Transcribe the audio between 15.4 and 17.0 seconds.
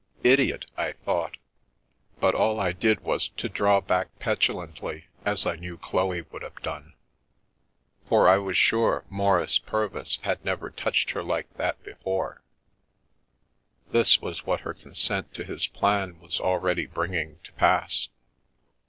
his plan was al ready